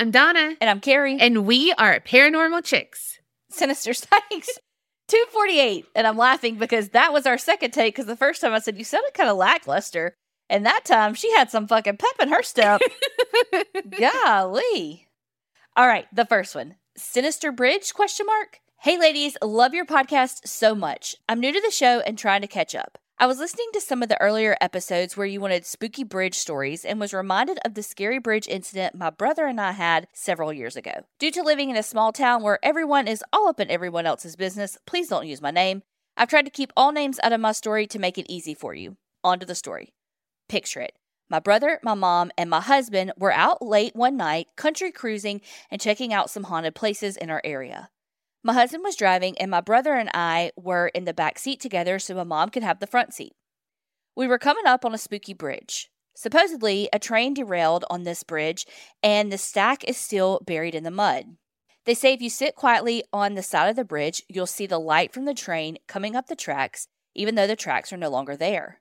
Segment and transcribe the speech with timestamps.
[0.00, 0.54] I'm Donna.
[0.60, 1.18] And I'm Carrie.
[1.18, 3.18] And we are Paranormal Chicks.
[3.50, 4.46] Sinister Psychs
[5.08, 5.86] 248.
[5.96, 8.78] And I'm laughing because that was our second take because the first time I said,
[8.78, 10.14] You sounded kind of lackluster.
[10.48, 12.80] And that time she had some fucking pep in her step.
[13.98, 15.08] Golly.
[15.76, 16.76] All right, the first one.
[16.96, 18.60] Sinister Bridge question mark?
[18.82, 21.16] Hey ladies, love your podcast so much.
[21.28, 22.98] I'm new to the show and trying to catch up.
[23.20, 26.84] I was listening to some of the earlier episodes where you wanted spooky bridge stories
[26.84, 30.76] and was reminded of the scary bridge incident my brother and I had several years
[30.76, 31.02] ago.
[31.18, 34.36] Due to living in a small town where everyone is all up in everyone else's
[34.36, 35.82] business, please don't use my name.
[36.16, 38.72] I've tried to keep all names out of my story to make it easy for
[38.72, 38.96] you.
[39.24, 39.94] On to the story.
[40.48, 40.92] Picture it.
[41.28, 45.40] My brother, my mom, and my husband were out late one night, country cruising
[45.72, 47.90] and checking out some haunted places in our area.
[48.48, 51.98] My husband was driving, and my brother and I were in the back seat together
[51.98, 53.34] so my mom could have the front seat.
[54.16, 55.90] We were coming up on a spooky bridge.
[56.16, 58.64] Supposedly, a train derailed on this bridge,
[59.02, 61.36] and the stack is still buried in the mud.
[61.84, 64.80] They say if you sit quietly on the side of the bridge, you'll see the
[64.80, 68.34] light from the train coming up the tracks, even though the tracks are no longer
[68.34, 68.80] there.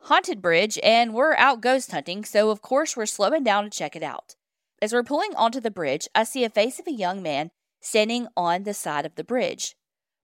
[0.00, 3.94] Haunted bridge, and we're out ghost hunting, so of course we're slowing down to check
[3.94, 4.34] it out.
[4.82, 7.52] As we're pulling onto the bridge, I see a face of a young man
[7.84, 9.76] standing on the side of the bridge.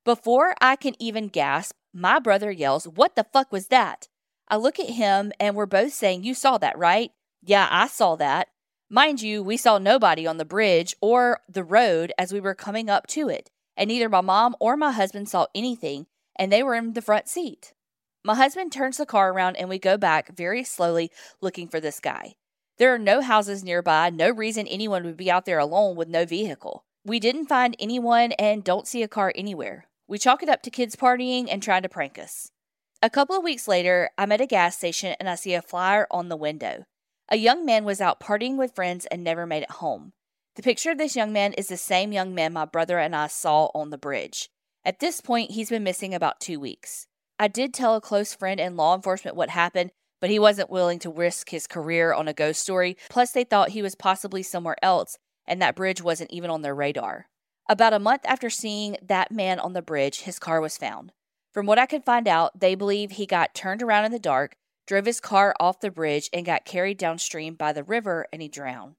[0.04, 4.08] Before I can even gasp, my brother yells, What the fuck was that?
[4.48, 7.12] I look at him and we're both saying, You saw that, right?
[7.42, 8.48] Yeah, I saw that.
[8.88, 12.90] Mind you, we saw nobody on the bridge or the road as we were coming
[12.90, 16.74] up to it, and neither my mom or my husband saw anything, and they were
[16.74, 17.72] in the front seat.
[18.24, 22.00] My husband turns the car around and we go back very slowly looking for this
[22.00, 22.34] guy.
[22.78, 26.26] There are no houses nearby, no reason anyone would be out there alone with no
[26.26, 26.84] vehicle.
[27.04, 29.86] We didn't find anyone and don't see a car anywhere.
[30.06, 32.50] We chalk it up to kids partying and trying to prank us.
[33.02, 36.06] A couple of weeks later, I'm at a gas station and I see a flyer
[36.10, 36.84] on the window.
[37.30, 40.12] A young man was out partying with friends and never made it home.
[40.56, 43.28] The picture of this young man is the same young man my brother and I
[43.28, 44.50] saw on the bridge.
[44.84, 47.06] At this point, he's been missing about two weeks.
[47.38, 49.90] I did tell a close friend in law enforcement what happened,
[50.20, 52.98] but he wasn't willing to risk his career on a ghost story.
[53.08, 56.74] Plus, they thought he was possibly somewhere else and that bridge wasn't even on their
[56.74, 57.26] radar.
[57.68, 61.12] About a month after seeing that man on the bridge, his car was found.
[61.52, 64.54] From what I could find out, they believe he got turned around in the dark,
[64.86, 68.48] drove his car off the bridge, and got carried downstream by the river and he
[68.48, 68.94] drowned.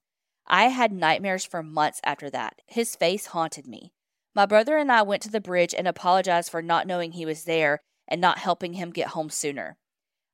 [0.48, 2.62] I had nightmares for months after that.
[2.68, 3.94] His face haunted me.
[4.34, 7.44] My brother and I went to the bridge and apologized for not knowing he was
[7.44, 9.78] there and not helping him get home sooner.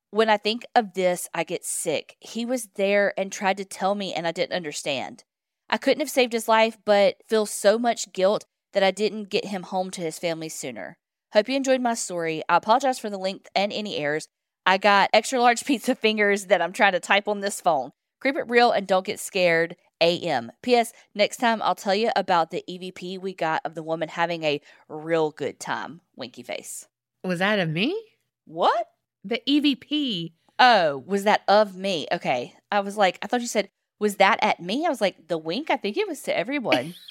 [0.09, 2.15] When I think of this, I get sick.
[2.19, 5.23] He was there and tried to tell me, and I didn't understand.
[5.69, 9.45] I couldn't have saved his life, but feel so much guilt that I didn't get
[9.45, 10.97] him home to his family sooner.
[11.33, 12.41] Hope you enjoyed my story.
[12.47, 14.27] I apologize for the length and any errors.
[14.65, 17.91] I got extra large pizza fingers that I'm trying to type on this phone.
[18.19, 19.75] Creep it real and don't get scared.
[19.99, 20.51] AM.
[20.61, 20.93] P.S.
[21.15, 24.61] Next time I'll tell you about the EVP we got of the woman having a
[24.87, 26.01] real good time.
[26.15, 26.87] Winky face.
[27.23, 27.99] Was that of me?
[28.45, 28.87] What?
[29.23, 30.33] The EVP.
[30.59, 32.07] Oh, was that of me?
[32.11, 32.53] Okay.
[32.71, 34.85] I was like, I thought you said was that at me?
[34.85, 35.69] I was like, the wink?
[35.69, 36.95] I think it was to everyone.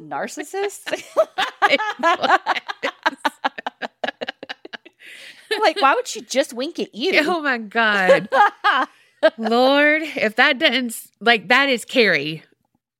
[0.00, 0.86] Narcissist?
[5.60, 7.20] like, why would she just wink at you?
[7.24, 8.28] Oh my God.
[9.36, 12.42] Lord, if that doesn't, like, that is Carrie.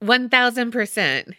[0.02, 1.34] 1000%.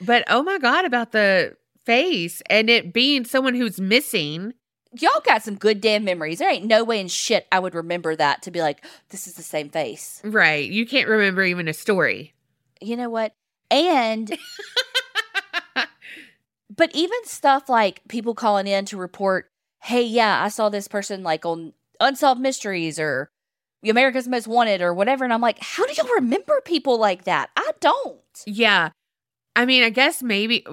[0.00, 4.54] But oh my God, about the face and it being someone who's missing
[5.00, 6.38] y'all got some good damn memories.
[6.38, 9.34] There ain't no way in shit I would remember that to be like, this is
[9.34, 10.20] the same face.
[10.24, 10.68] Right.
[10.68, 12.34] You can't remember even a story.
[12.80, 13.32] You know what?
[13.70, 14.36] And,
[16.76, 19.48] but even stuff like people calling in to report,
[19.82, 23.30] hey, yeah, I saw this person like on Unsolved Mysteries or
[23.84, 25.24] America's Most Wanted or whatever.
[25.24, 27.50] And I'm like, how do y'all remember people like that?
[27.56, 28.20] I don't.
[28.46, 28.90] Yeah.
[29.56, 30.66] I mean, I guess maybe,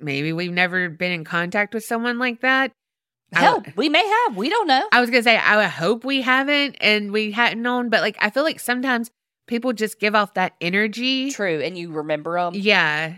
[0.00, 2.72] maybe we've never been in contact with someone like that.
[3.32, 4.36] Hell, I, we may have.
[4.36, 4.88] We don't know.
[4.92, 8.30] I was gonna say I hope we haven't and we hadn't known, but like I
[8.30, 9.10] feel like sometimes
[9.46, 11.30] people just give off that energy.
[11.30, 12.54] True, and you remember them.
[12.54, 13.16] Yeah,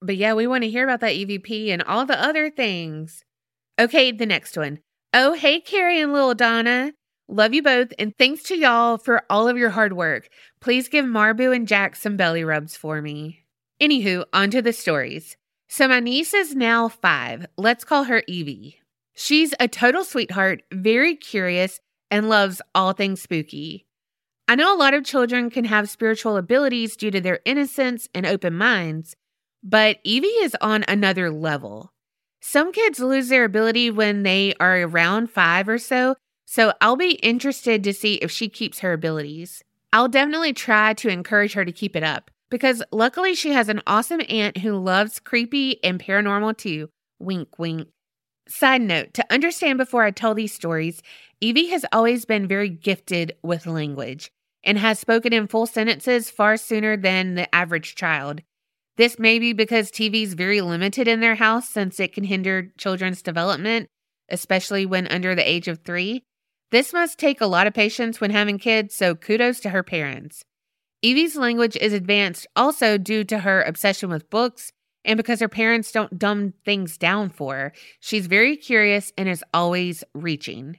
[0.00, 3.24] but yeah, we want to hear about that EVP and all the other things.
[3.78, 4.80] Okay, the next one.
[5.14, 6.92] Oh, hey, Carrie and little Donna.
[7.28, 10.28] Love you both, and thanks to y'all for all of your hard work.
[10.60, 13.44] Please give Marbu and Jack some belly rubs for me.
[13.80, 15.36] Anywho, on to the stories.
[15.68, 17.46] So my niece is now five.
[17.58, 18.80] Let's call her Evie.
[19.20, 23.84] She's a total sweetheart, very curious, and loves all things spooky.
[24.46, 28.24] I know a lot of children can have spiritual abilities due to their innocence and
[28.24, 29.16] open minds,
[29.60, 31.92] but Evie is on another level.
[32.40, 36.14] Some kids lose their ability when they are around five or so,
[36.46, 39.64] so I'll be interested to see if she keeps her abilities.
[39.92, 43.82] I'll definitely try to encourage her to keep it up, because luckily she has an
[43.84, 46.88] awesome aunt who loves creepy and paranormal too.
[47.18, 47.88] Wink, wink.
[48.48, 51.02] Side note to understand before I tell these stories,
[51.40, 54.30] Evie has always been very gifted with language
[54.64, 58.40] and has spoken in full sentences far sooner than the average child.
[58.96, 62.72] This may be because TV is very limited in their house since it can hinder
[62.78, 63.86] children's development,
[64.30, 66.24] especially when under the age of three.
[66.70, 70.42] This must take a lot of patience when having kids, so kudos to her parents.
[71.02, 74.72] Evie's language is advanced also due to her obsession with books
[75.08, 77.72] and because her parents don't dumb things down for her.
[77.98, 80.78] She's very curious and is always reaching.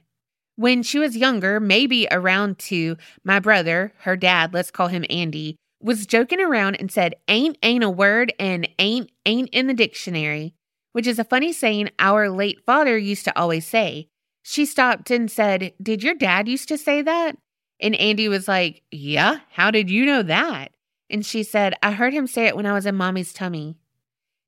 [0.54, 5.56] When she was younger, maybe around two, my brother, her dad, let's call him Andy,
[5.82, 10.54] was joking around and said, Ain't ain't a word and ain't ain't in the dictionary,
[10.92, 14.08] which is a funny saying our late father used to always say.
[14.42, 17.36] She stopped and said, Did your dad used to say that?
[17.80, 20.72] And Andy was like, Yeah, how did you know that?
[21.08, 23.79] And she said, I heard him say it when I was in mommy's tummy.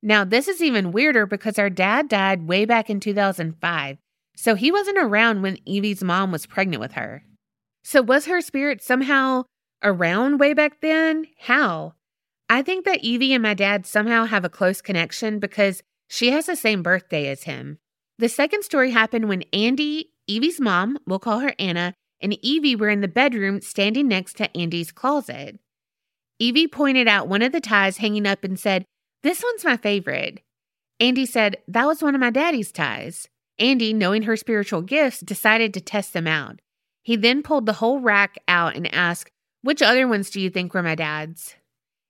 [0.03, 3.99] Now, this is even weirder because our dad died way back in 2005,
[4.35, 7.25] so he wasn't around when Evie's mom was pregnant with her.
[7.85, 9.45] So, was her spirit somehow
[9.83, 11.27] around way back then?
[11.39, 11.95] How?
[12.51, 16.47] I think that Evie and my dad somehow have a close connection because she has
[16.47, 17.79] the same birthday as him.
[18.19, 22.91] The second story happened when Andy, Evie's mom, we'll call her Anna, and Evie were
[22.91, 25.59] in the bedroom standing next to Andy's closet.
[26.39, 28.85] Evie pointed out one of the ties hanging up and said,
[29.23, 30.41] This one's my favorite.
[30.99, 33.29] Andy said, That was one of my daddy's ties.
[33.59, 36.61] Andy, knowing her spiritual gifts, decided to test them out.
[37.03, 39.31] He then pulled the whole rack out and asked,
[39.63, 41.55] Which other ones do you think were my dad's?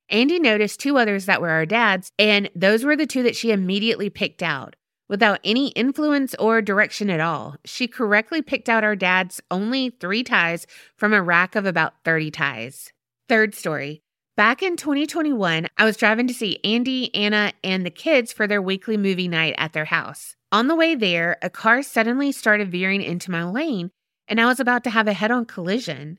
[0.09, 3.51] Andy noticed two others that were our dad's, and those were the two that she
[3.51, 4.77] immediately picked out.
[5.09, 10.23] Without any influence or direction at all, she correctly picked out our dad's only three
[10.23, 10.67] ties
[10.97, 12.93] from a rack of about 30 ties.
[13.29, 14.03] Third story.
[14.37, 18.63] Back in 2021, I was driving to see Andy, Anna, and the kids for their
[18.63, 20.37] weekly movie night at their house.
[20.51, 23.91] On the way there, a car suddenly started veering into my lane,
[24.29, 26.19] and I was about to have a head on collision.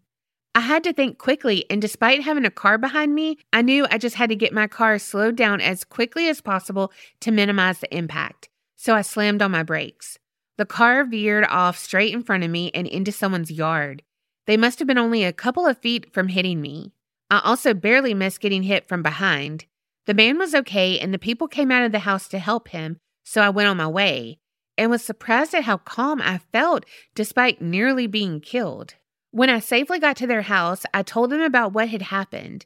[0.53, 3.97] I had to think quickly, and despite having a car behind me, I knew I
[3.97, 7.95] just had to get my car slowed down as quickly as possible to minimize the
[7.95, 8.49] impact
[8.83, 10.19] so I slammed on my brakes.
[10.57, 14.03] The car veered off straight in front of me and into someone's yard.
[14.45, 16.91] They must have been only a couple of feet from hitting me.
[17.29, 19.65] I also barely missed getting hit from behind.
[20.05, 22.97] The man was okay, and the people came out of the house to help him,
[23.23, 24.39] so I went on my way
[24.77, 26.85] and was surprised at how calm I felt
[27.15, 28.95] despite nearly being killed.
[29.31, 32.65] When I safely got to their house, I told them about what had happened.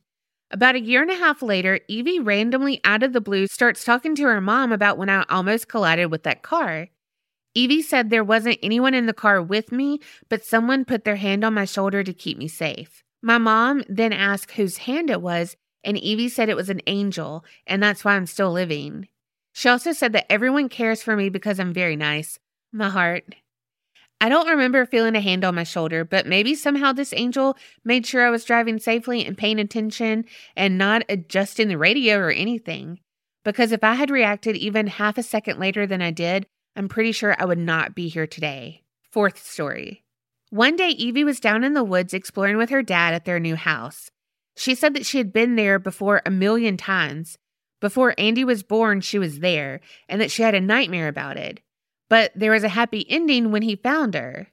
[0.50, 4.16] About a year and a half later, Evie randomly out of the blue starts talking
[4.16, 6.88] to her mom about when I almost collided with that car.
[7.54, 10.00] Evie said there wasn't anyone in the car with me,
[10.30, 13.04] but someone put their hand on my shoulder to keep me safe.
[13.28, 17.44] My mom then asked whose hand it was, and Evie said it was an angel,
[17.68, 19.10] and that's why I'm still living.
[19.52, 22.40] She also said that everyone cares for me because I'm very nice.
[22.72, 23.36] My heart.
[24.22, 28.06] I don't remember feeling a hand on my shoulder, but maybe somehow this angel made
[28.06, 30.24] sure I was driving safely and paying attention
[30.56, 33.02] and not adjusting the radio or anything.
[33.44, 36.48] Because if I had reacted even half a second later than I did,
[36.78, 38.84] I'm pretty sure I would not be here today.
[39.12, 40.06] Fourth story.
[40.50, 43.56] One day, Evie was down in the woods exploring with her dad at their new
[43.56, 44.10] house.
[44.56, 47.38] She said that she had been there before a million times.
[47.80, 51.62] Before Andy was born, she was there, and that she had a nightmare about it
[52.10, 54.48] but there was a happy ending when he found her.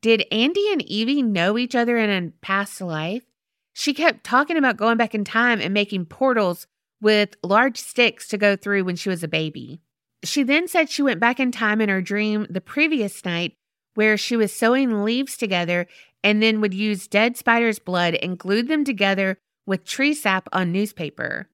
[0.00, 3.24] Did Andy and Evie know each other in a past life?
[3.72, 6.66] She kept talking about going back in time and making portals
[7.00, 9.80] with large sticks to go through when she was a baby.
[10.24, 13.54] She then said she went back in time in her dream the previous night
[13.98, 15.84] where she was sewing leaves together
[16.22, 19.36] and then would use dead spider's blood and glued them together
[19.66, 21.48] with tree sap on newspaper.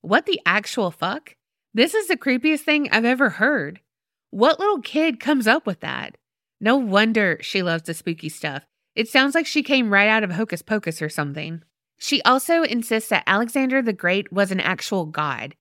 [0.00, 1.36] What the actual fuck?
[1.72, 3.78] This is the creepiest thing I've ever heard.
[4.30, 6.16] What little kid comes up with that?
[6.60, 8.64] No wonder she loves the spooky stuff.
[8.96, 11.62] It sounds like she came right out of Hocus Pocus or something.
[11.96, 15.54] She also insists that Alexander the Great was an actual god.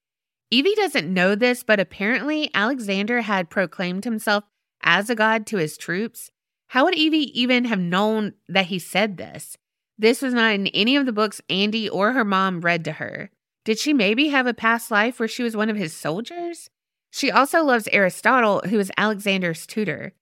[0.50, 4.46] Evie doesn't know this, but apparently Alexander had proclaimed himself
[4.84, 6.32] as a god to his troops.
[6.68, 9.58] How would Evie even have known that he said this?
[9.98, 13.30] This was not in any of the books Andy or her mom read to her.
[13.66, 16.70] Did she maybe have a past life where she was one of his soldiers?
[17.12, 20.14] She also loves Aristotle, who is Alexander's tutor.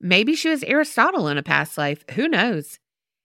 [0.00, 2.04] Maybe she was Aristotle in a past life.
[2.14, 2.78] Who knows?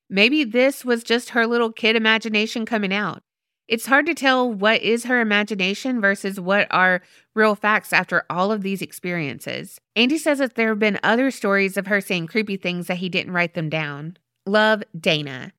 [0.09, 3.23] Maybe this was just her little kid imagination coming out.
[3.67, 7.01] It's hard to tell what is her imagination versus what are
[7.33, 9.81] real facts after all of these experiences.
[9.95, 13.09] Andy says that there have been other stories of her saying creepy things that he
[13.09, 14.17] didn't write them down.
[14.45, 15.51] Love, Dana.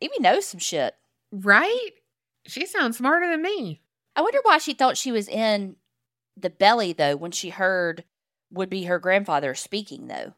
[0.00, 0.94] Evie knows some shit.
[1.32, 1.90] Right?
[2.46, 3.82] She sounds smarter than me.
[4.14, 5.76] I wonder why she thought she was in
[6.36, 8.04] the belly, though, when she heard
[8.52, 10.34] would be her grandfather speaking, though.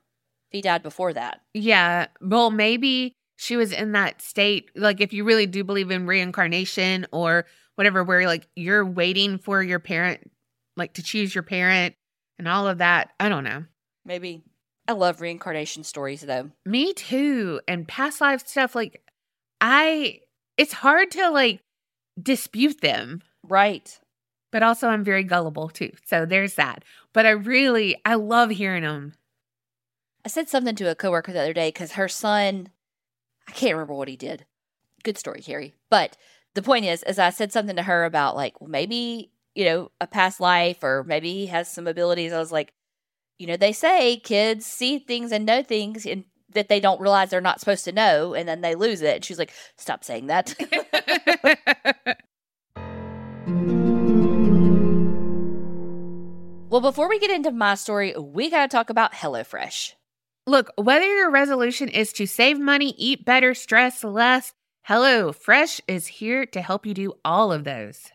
[0.49, 1.43] He died before that.
[1.55, 2.07] Yeah.
[2.21, 4.71] Well, maybe she was in that state.
[4.77, 9.63] Like, if you really do believe in reincarnation or whatever, where like you're waiting for
[9.63, 10.31] your parent,
[10.77, 11.95] like to choose your parent
[12.39, 13.13] and all of that.
[13.19, 13.65] I don't know.
[14.05, 14.43] Maybe.
[14.87, 16.51] I love reincarnation stories, though.
[16.67, 17.63] Me too.
[17.67, 18.75] And past life stuff.
[18.75, 19.03] Like,
[19.59, 20.21] I,
[20.59, 21.63] it's hard to like
[22.23, 23.23] dispute them.
[23.49, 23.99] Right.
[24.53, 25.93] But also, I'm very gullible too.
[26.05, 26.85] So there's that.
[27.15, 29.15] But I really, I love hearing them.
[30.27, 32.69] I said something to a coworker the other day because her son,
[33.49, 34.47] I can't remember what he did.
[35.03, 35.75] Good story, Carrie.
[35.89, 36.17] But
[36.55, 39.91] the point is, as I said something to her about like, well, maybe, you know,
[40.01, 42.33] a past life or maybe he has some abilities.
[42.33, 42.73] I was like,
[43.39, 47.31] you know, they say kids see things and know things and that they don't realize
[47.31, 49.17] they're not supposed to know and then they lose it.
[49.17, 50.55] And she's like, stop saying that.
[56.69, 59.95] well, before we get into my story, we got to talk about HelloFresh.
[60.51, 64.53] Look, whether your resolution is to save money, eat better, stress less,
[64.89, 68.09] HelloFresh is here to help you do all of those.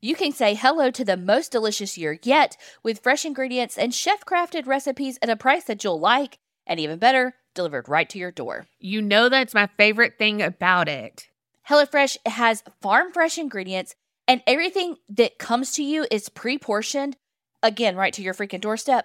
[0.00, 4.24] You can say hello to the most delicious year yet with fresh ingredients and chef
[4.24, 8.32] crafted recipes at a price that you'll like, and even better, delivered right to your
[8.32, 8.66] door.
[8.80, 11.28] You know that's my favorite thing about it.
[11.68, 13.94] HelloFresh has farm fresh ingredients,
[14.26, 17.14] and everything that comes to you is pre portioned,
[17.62, 19.04] again, right to your freaking doorstep.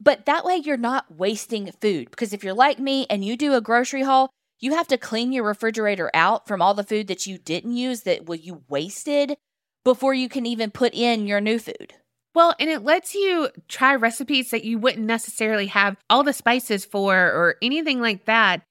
[0.00, 2.10] But that way, you're not wasting food.
[2.10, 5.32] Because if you're like me and you do a grocery haul, you have to clean
[5.32, 9.36] your refrigerator out from all the food that you didn't use that well, you wasted
[9.84, 11.94] before you can even put in your new food.
[12.34, 16.84] Well, and it lets you try recipes that you wouldn't necessarily have all the spices
[16.84, 18.62] for or anything like that,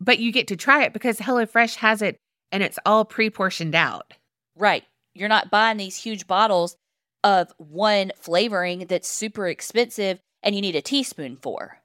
[0.00, 2.16] but you get to try it because HelloFresh has it
[2.50, 4.14] and it's all pre portioned out.
[4.56, 4.84] Right.
[5.14, 6.76] You're not buying these huge bottles
[7.22, 11.78] of one flavoring that's super expensive and you need a teaspoon for.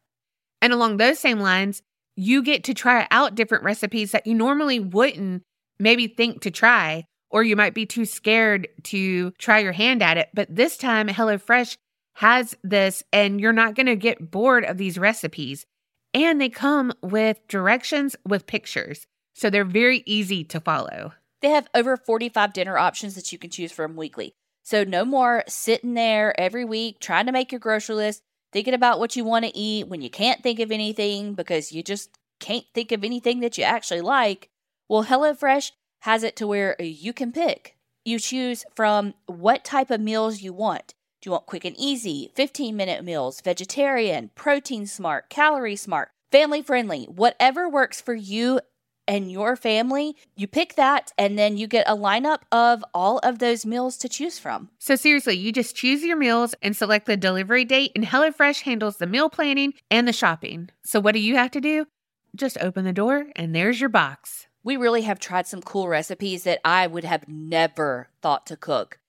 [0.62, 1.82] And along those same lines,
[2.15, 5.41] you get to try out different recipes that you normally wouldn't
[5.80, 10.18] maybe think to try, or you might be too scared to try your hand at
[10.18, 10.30] it.
[10.34, 11.77] But this time, HelloFresh
[12.15, 15.65] has this, and you're not going to get bored of these recipes.
[16.13, 19.08] And they come with directions with pictures.
[19.34, 21.13] So they're very easy to follow.
[21.41, 24.34] They have over 45 dinner options that you can choose from weekly.
[24.62, 29.00] So no more sitting there every week trying to make your grocery list thinking about
[29.00, 32.65] what you want to eat when you can't think of anything because you just can't
[32.74, 34.50] think of anything that you actually like.
[34.88, 37.77] Well, HelloFresh has it to where you can pick.
[38.03, 40.93] You choose from what type of meals you want.
[41.22, 46.63] Do you want quick and easy, 15 minute meals, vegetarian, protein smart, calorie smart, family
[46.63, 48.60] friendly, whatever works for you
[49.12, 53.39] and your family, you pick that and then you get a lineup of all of
[53.39, 54.70] those meals to choose from.
[54.80, 58.98] So, seriously, you just choose your meals and select the delivery date, and HelloFresh handles
[58.98, 60.70] the meal planning and the shopping.
[60.86, 61.88] So, what do you have to do?
[62.38, 64.48] Just open the door and there's your box.
[64.63, 69.00] We really have tried some cool recipes that I would have never thought to cook.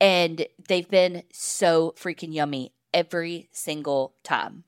[0.00, 4.62] And they've been so freaking yummy every single time.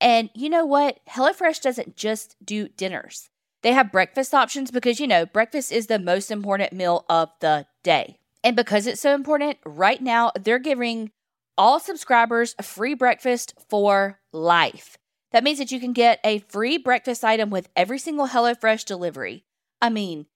[0.00, 0.98] And you know what?
[1.08, 3.30] HelloFresh doesn't just do dinners.
[3.62, 7.66] They have breakfast options because, you know, breakfast is the most important meal of the
[7.82, 8.18] day.
[8.44, 11.10] And because it's so important, right now they're giving
[11.56, 14.96] all subscribers a free breakfast for life.
[15.32, 19.44] That means that you can get a free breakfast item with every single HelloFresh delivery.
[19.82, 20.26] I mean,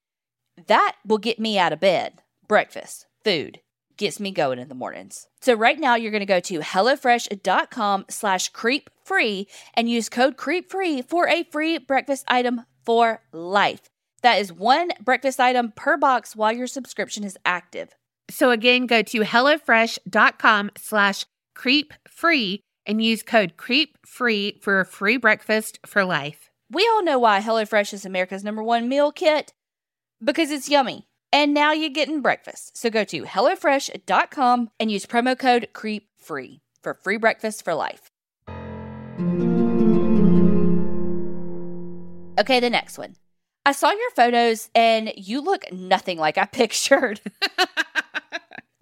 [0.66, 2.22] that will get me out of bed.
[2.46, 3.60] Breakfast, food,
[3.96, 5.28] gets me going in the mornings.
[5.40, 10.36] So right now you're going to go to HelloFresh.com slash creep free and use code
[10.36, 13.82] creep free for a free breakfast item for life.
[14.22, 17.94] That is one breakfast item per box while your subscription is active.
[18.30, 24.86] So again, go to HelloFresh.com slash creep free and use code creep free for a
[24.86, 26.50] free breakfast for life.
[26.70, 29.52] We all know why HelloFresh is America's number one meal kit
[30.22, 31.06] because it's yummy.
[31.32, 32.76] And now you're getting breakfast.
[32.76, 38.11] So go to HelloFresh.com and use promo code creep free for free breakfast for life.
[42.42, 43.14] Okay, the next one.
[43.64, 47.20] I saw your photos and you look nothing like I pictured.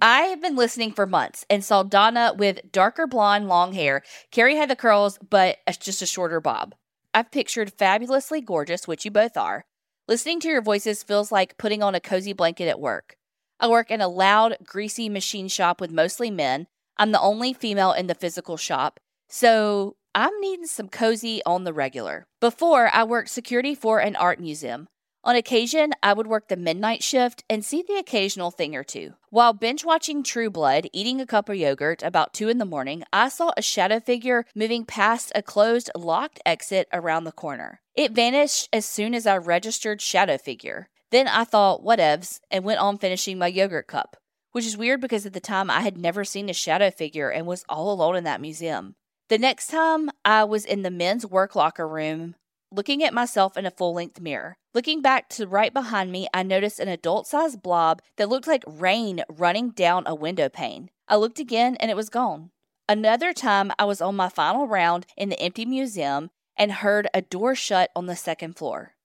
[0.00, 4.02] I have been listening for months and saw Donna with darker blonde long hair.
[4.30, 6.74] Carrie had the curls, but just a shorter bob.
[7.12, 9.66] I've pictured fabulously gorgeous, which you both are.
[10.08, 13.16] Listening to your voices feels like putting on a cozy blanket at work.
[13.60, 16.66] I work in a loud, greasy machine shop with mostly men.
[16.96, 19.00] I'm the only female in the physical shop.
[19.28, 22.26] So I'm needing some cozy on the regular.
[22.40, 24.88] Before, I worked security for an art museum.
[25.22, 29.14] On occasion, I would work the midnight shift and see the occasional thing or two.
[29.28, 33.04] While binge watching True Blood, eating a cup of yogurt about 2 in the morning,
[33.12, 37.80] I saw a shadow figure moving past a closed, locked exit around the corner.
[37.94, 40.88] It vanished as soon as I registered shadow figure.
[41.10, 44.16] Then I thought, whatevs, and went on finishing my yogurt cup,
[44.50, 47.46] which is weird because at the time I had never seen a shadow figure and
[47.46, 48.96] was all alone in that museum.
[49.30, 52.34] The next time I was in the men's work locker room
[52.72, 54.56] looking at myself in a full length mirror.
[54.74, 58.64] Looking back to right behind me, I noticed an adult sized blob that looked like
[58.66, 60.90] rain running down a window pane.
[61.06, 62.50] I looked again and it was gone.
[62.88, 67.22] Another time, I was on my final round in the empty museum and heard a
[67.22, 68.96] door shut on the second floor.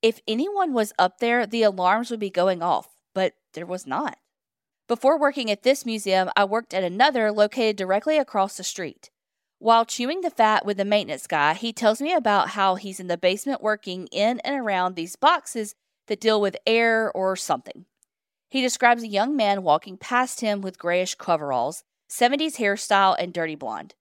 [0.00, 4.16] If anyone was up there, the alarms would be going off, but there was not.
[4.88, 9.10] Before working at this museum, I worked at another located directly across the street.
[9.64, 13.06] While chewing the fat with the maintenance guy, he tells me about how he's in
[13.06, 15.74] the basement working in and around these boxes
[16.06, 17.86] that deal with air or something.
[18.50, 23.54] He describes a young man walking past him with grayish coveralls, 70s hairstyle, and dirty
[23.54, 23.94] blonde.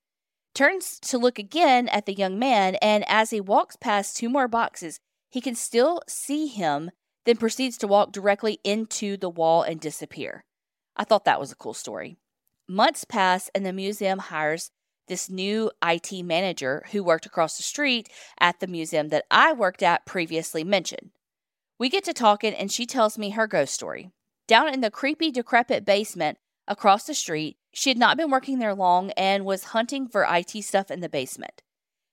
[0.54, 4.50] Turns to look again at the young man, and as he walks past two more
[4.50, 6.92] boxes, he can still see him,
[7.24, 10.44] then proceeds to walk directly into the wall and disappear.
[10.98, 12.18] I thought that was a cool story.
[12.68, 14.70] Months pass, and the museum hires
[15.08, 19.84] this new IT manager who worked across the street at the museum that I worked
[19.84, 21.12] at previously mentioned.
[21.80, 24.12] We get to talking, and she tells me her ghost story.
[24.48, 28.76] Down in the creepy, decrepit basement across the street, she had not been working there
[28.76, 31.62] long and was hunting for IT stuff in the basement.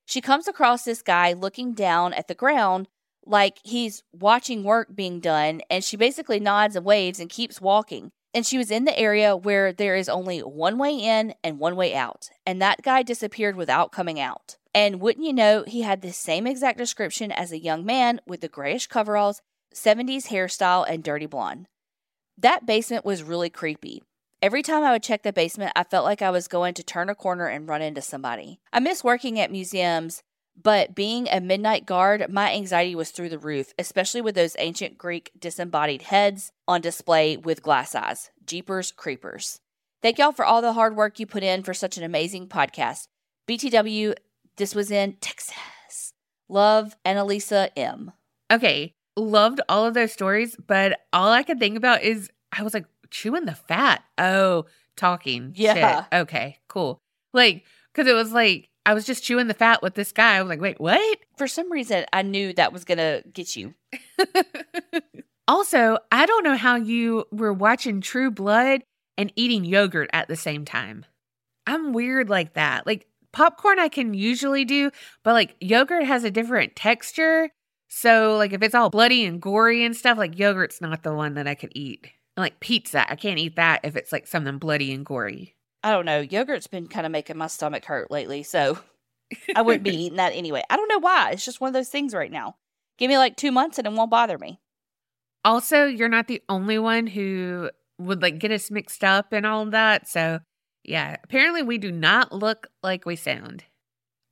[0.06, 2.88] She comes across this guy looking down at the ground
[3.26, 8.10] like he's watching work being done, and she basically nods and waves and keeps walking
[8.32, 11.76] and she was in the area where there is only one way in and one
[11.76, 12.30] way out.
[12.46, 14.56] And that guy disappeared without coming out.
[14.74, 18.40] And wouldn't you know, he had the same exact description as a young man with
[18.40, 19.42] the grayish coveralls,
[19.74, 21.66] 70s hairstyle, and dirty blonde.
[22.38, 24.02] That basement was really creepy.
[24.40, 27.10] Every time I would check the basement, I felt like I was going to turn
[27.10, 28.60] a corner and run into somebody.
[28.72, 30.22] I miss working at museums
[30.62, 34.98] but being a midnight guard, my anxiety was through the roof, especially with those ancient
[34.98, 38.30] Greek disembodied heads on display with glass eyes.
[38.44, 39.60] Jeepers creepers.
[40.02, 43.04] Thank y'all for all the hard work you put in for such an amazing podcast.
[43.48, 44.14] BTW,
[44.56, 46.12] this was in Texas.
[46.48, 48.12] Love, Annalisa M.
[48.50, 52.74] Okay, loved all of those stories, but all I could think about is I was
[52.74, 54.02] like, chewing the fat.
[54.18, 55.52] Oh, talking.
[55.54, 56.04] Yeah.
[56.04, 56.20] Shit.
[56.20, 56.98] Okay, cool.
[57.32, 60.36] Like, because it was like, I was just chewing the fat with this guy.
[60.36, 61.18] I was like, wait, what?
[61.36, 63.74] For some reason, I knew that was going to get you.
[65.48, 68.82] also, I don't know how you were watching True Blood
[69.18, 71.04] and eating yogurt at the same time.
[71.66, 72.86] I'm weird like that.
[72.86, 74.90] Like popcorn, I can usually do,
[75.22, 77.50] but like yogurt has a different texture.
[77.92, 81.34] So, like, if it's all bloody and gory and stuff, like yogurt's not the one
[81.34, 82.08] that I could eat.
[82.36, 85.56] like pizza, I can't eat that if it's like something bloody and gory.
[85.82, 86.20] I don't know.
[86.20, 88.78] Yogurt's been kind of making my stomach hurt lately, so
[89.56, 90.62] I wouldn't be eating that anyway.
[90.68, 91.30] I don't know why.
[91.30, 92.56] It's just one of those things right now.
[92.98, 94.60] Give me like two months and it won't bother me.
[95.44, 99.64] Also, you're not the only one who would like get us mixed up and all
[99.66, 100.06] that.
[100.06, 100.40] So,
[100.84, 103.64] yeah, apparently we do not look like we sound.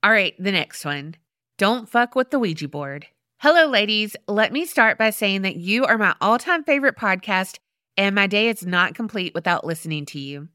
[0.02, 1.14] All right, the next one.
[1.56, 3.06] Don't fuck with the Ouija board.
[3.40, 4.16] Hello, ladies.
[4.26, 7.58] Let me start by saying that you are my all time favorite podcast,
[7.96, 10.48] and my day is not complete without listening to you.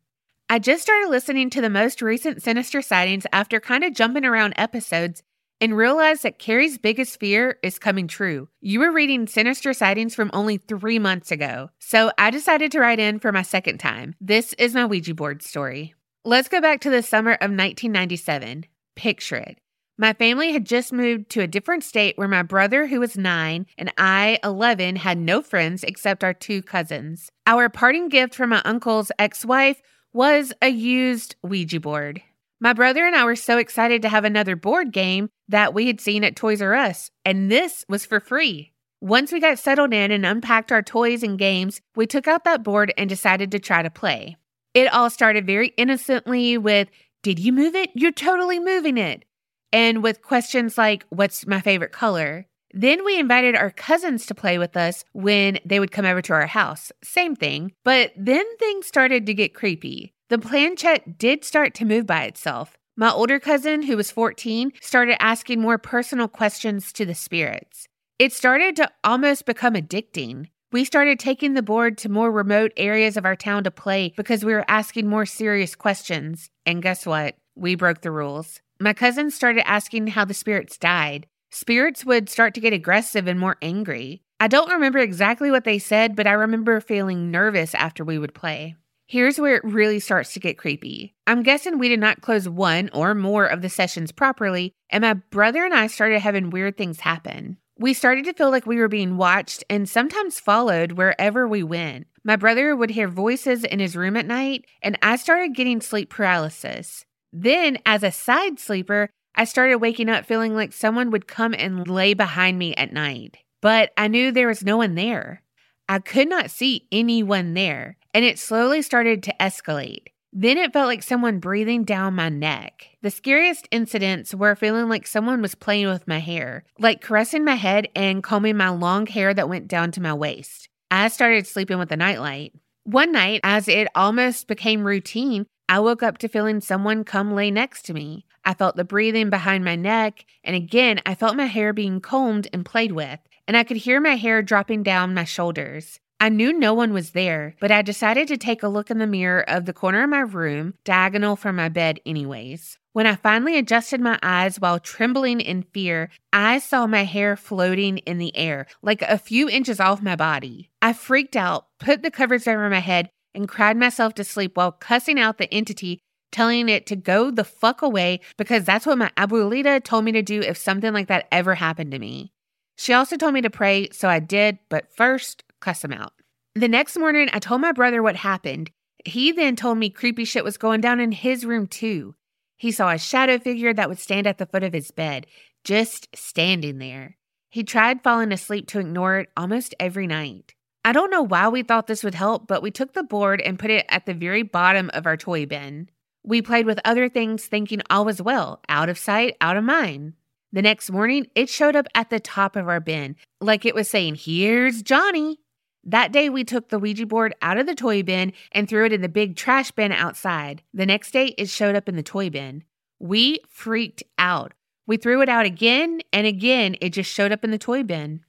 [0.54, 4.54] I just started listening to the most recent Sinister sightings after kind of jumping around
[4.56, 5.24] episodes
[5.60, 8.50] and realized that Carrie's biggest fear is coming true.
[8.62, 13.00] You were reading Sinister sightings from only three months ago, so I decided to write
[13.00, 14.14] in for my second time.
[14.22, 15.96] This is my Ouija board story.
[16.24, 18.66] Let's go back to the summer of 1997.
[18.96, 19.58] Picture it.
[19.98, 23.66] My family had just moved to a different state where my brother, who was nine,
[23.76, 27.32] and I, 11, had no friends except our two cousins.
[27.48, 29.82] Our parting gift from my uncle's ex wife
[30.14, 32.22] was a used Ouija board.
[32.62, 36.00] My brother and I were so excited to have another board game that we had
[36.00, 38.72] seen at Toys R Us, and this was for free.
[39.02, 42.64] Once we got settled in and unpacked our toys and games, we took out that
[42.64, 44.38] board and decided to try to play.
[44.74, 46.88] It all started very innocently with,
[47.22, 47.90] Did you move it?
[47.96, 49.26] You're totally moving it.
[49.74, 52.48] And with questions like, What's my favorite color?
[52.74, 56.34] Then we invited our cousins to play with us when they would come over to
[56.34, 56.92] our house.
[57.04, 57.72] Same thing.
[57.84, 60.14] But then things started to get creepy.
[60.30, 62.76] The planchette did start to move by itself.
[62.96, 67.88] My older cousin, who was 14, started asking more personal questions to the spirits.
[68.18, 70.48] It started to almost become addicting.
[70.72, 74.44] We started taking the board to more remote areas of our town to play because
[74.44, 76.50] we were asking more serious questions.
[76.66, 77.36] And guess what?
[77.56, 78.62] We broke the rules.
[78.80, 81.28] My cousin started asking how the spirits died.
[81.54, 84.24] Spirits would start to get aggressive and more angry.
[84.40, 88.34] I don't remember exactly what they said, but I remember feeling nervous after we would
[88.34, 88.76] play.
[89.06, 91.14] Here's where it really starts to get creepy.
[91.28, 95.14] I'm guessing we did not close one or more of the sessions properly, and my
[95.14, 97.58] brother and I started having weird things happen.
[97.78, 102.08] We started to feel like we were being watched and sometimes followed wherever we went.
[102.24, 106.10] My brother would hear voices in his room at night, and I started getting sleep
[106.10, 107.06] paralysis.
[107.32, 111.88] Then, as a side sleeper, I started waking up feeling like someone would come and
[111.88, 113.38] lay behind me at night.
[113.62, 115.42] But I knew there was no one there.
[115.90, 120.08] I could not see anyone there, and it slowly started to escalate.
[120.32, 122.90] Then it felt like someone breathing down my neck.
[123.04, 127.56] The scariest incidents were feeling like someone was playing with my hair, like caressing my
[127.56, 130.70] head and combing my long hair that went down to my waist.
[130.90, 132.54] I started sleeping with a nightlight.
[132.84, 137.52] One night, as it almost became routine, I woke up to feeling someone come lay
[137.52, 138.26] next to me.
[138.46, 142.48] I felt the breathing behind my neck, and again, I felt my hair being combed
[142.52, 146.00] and played with, and I could hear my hair dropping down my shoulders.
[146.20, 149.08] I knew no one was there, but I decided to take a look in the
[149.08, 152.78] mirror of the corner of my room, diagonal from my bed, anyways.
[152.94, 157.98] When I finally adjusted my eyes while trembling in fear, I saw my hair floating
[157.98, 160.70] in the air, like a few inches off my body.
[160.82, 164.72] I freaked out, put the covers over my head, and cried myself to sleep while
[164.72, 166.00] cussing out the entity,
[166.34, 170.22] telling it to go the fuck away because that's what my abuelita told me to
[170.22, 172.34] do if something like that ever happened to me.
[172.76, 176.14] She also told me to pray, so I did, but first, cuss him out.
[176.56, 178.72] The next morning, I told my brother what happened.
[179.06, 182.16] He then told me creepy shit was going down in his room too.
[182.58, 185.28] He saw a shadow figure that would stand at the foot of his bed,
[185.64, 187.18] just standing there.
[187.50, 190.56] He tried falling asleep to ignore it almost every night.
[190.86, 193.60] I don't know why we thought this would help, but we took the board and
[193.60, 195.90] put it at the very bottom of our toy bin.
[196.24, 200.14] We played with other things, thinking all was well, out of sight, out of mind.
[200.54, 203.90] The next morning, it showed up at the top of our bin, like it was
[203.90, 205.40] saying, Here's Johnny.
[205.84, 208.94] That day, we took the Ouija board out of the toy bin and threw it
[208.94, 210.62] in the big trash bin outside.
[210.74, 212.64] The next day, it showed up in the toy bin.
[213.00, 214.54] We freaked out.
[214.88, 218.22] We threw it out again, and again, it just showed up in the toy bin.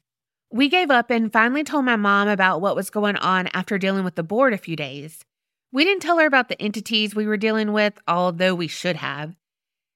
[0.50, 4.04] We gave up and finally told my mom about what was going on after dealing
[4.04, 5.24] with the board a few days.
[5.74, 9.34] We didn't tell her about the entities we were dealing with, although we should have.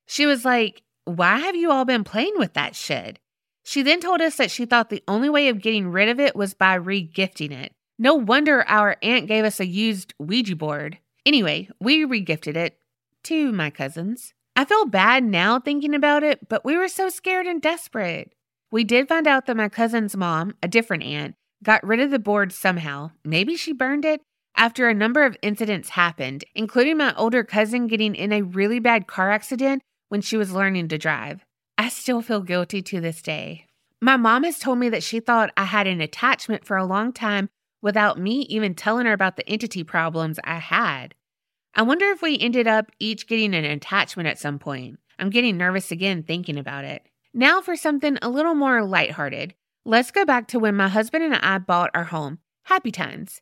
[0.06, 3.20] She was like, Why have you all been playing with that shit?
[3.62, 6.34] She then told us that she thought the only way of getting rid of it
[6.34, 7.74] was by regifting it.
[7.96, 10.98] No wonder our aunt gave us a used Ouija board.
[11.24, 12.80] Anyway, we regifted it
[13.24, 14.34] to my cousins.
[14.56, 18.32] I feel bad now thinking about it, but we were so scared and desperate.
[18.72, 22.18] We did find out that my cousin's mom, a different aunt, got rid of the
[22.18, 23.12] board somehow.
[23.24, 24.22] Maybe she burned it
[24.58, 29.06] after a number of incidents happened, including my older cousin getting in a really bad
[29.06, 31.44] car accident when she was learning to drive.
[31.78, 33.66] I still feel guilty to this day.
[34.00, 37.12] My mom has told me that she thought I had an attachment for a long
[37.12, 37.48] time
[37.80, 41.14] without me even telling her about the entity problems I had.
[41.74, 44.98] I wonder if we ended up each getting an attachment at some point.
[45.20, 47.06] I'm getting nervous again thinking about it.
[47.32, 49.54] Now for something a little more lighthearted.
[49.84, 52.40] Let's go back to when my husband and I bought our home.
[52.64, 53.40] Happy times.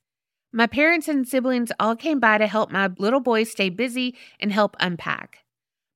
[0.53, 4.53] My parents and siblings all came by to help my little boy stay busy and
[4.53, 5.45] help unpack.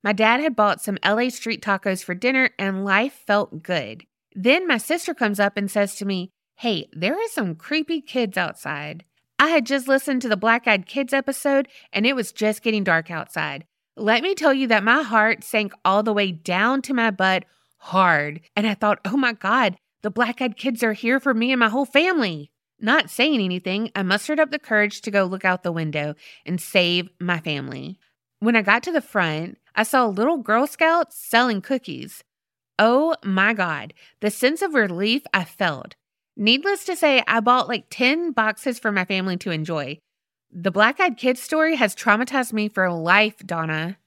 [0.03, 4.05] My dad had bought some LA street tacos for dinner and life felt good.
[4.35, 8.37] Then my sister comes up and says to me, Hey, there are some creepy kids
[8.37, 9.05] outside.
[9.39, 12.85] I had just listened to the Black Eyed Kids episode and it was just getting
[12.85, 13.65] dark outside.
[13.97, 17.45] Let me tell you that my heart sank all the way down to my butt
[17.79, 18.41] hard.
[18.55, 21.61] And I thought, oh my God, the Black Eyed Kids are here for me and
[21.61, 22.50] my whole family.
[22.81, 26.15] Not saying anything, I mustered up the courage to go look out the window
[26.47, 27.99] and save my family.
[28.39, 32.25] When I got to the front, I saw a little Girl Scouts selling cookies.
[32.79, 35.95] Oh my God, the sense of relief I felt.
[36.37, 39.99] Needless to say, I bought like 10 boxes for my family to enjoy.
[40.51, 43.99] The Black Eyed Kids story has traumatized me for life, Donna.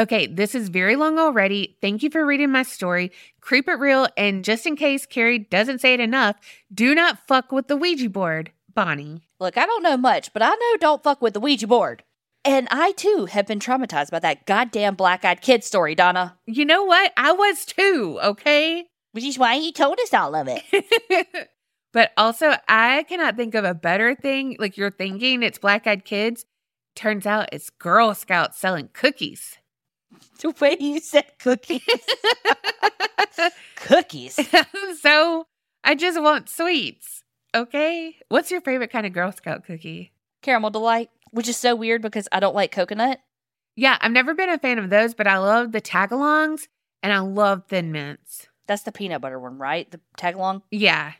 [0.00, 1.76] Okay, this is very long already.
[1.82, 3.12] Thank you for reading my story.
[3.42, 6.36] Creep it real, and just in case Carrie doesn't say it enough,
[6.72, 8.50] do not fuck with the Ouija board.
[8.74, 9.28] Bonnie.
[9.38, 12.02] Look, I don't know much, but I know don't fuck with the Ouija board.
[12.46, 16.38] And I too have been traumatized by that goddamn black eyed kid story, Donna.
[16.46, 17.12] You know what?
[17.18, 18.86] I was too, okay?
[19.12, 21.50] Which is why he told us all of it.
[21.92, 24.56] but also, I cannot think of a better thing.
[24.58, 26.46] Like you're thinking it's black eyed kids.
[26.96, 29.58] Turns out it's Girl Scouts selling cookies.
[30.40, 31.82] The way you said cookies.
[33.76, 34.38] cookies.
[35.00, 35.46] so
[35.84, 37.22] I just want sweets.
[37.54, 38.16] Okay.
[38.28, 40.12] What's your favorite kind of Girl Scout cookie?
[40.42, 43.20] Caramel Delight which is so weird because I don't like coconut.
[43.76, 46.68] Yeah, I've never been a fan of those, but I love the tagalongs
[47.02, 48.48] and I love thin mints.
[48.66, 49.90] That's the peanut butter one, right?
[49.90, 50.62] The tagalong?
[50.70, 51.12] Yeah.